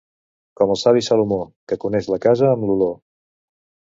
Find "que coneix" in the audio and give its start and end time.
1.71-2.09